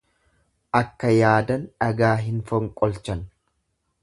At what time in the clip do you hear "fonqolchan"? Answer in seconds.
2.49-3.23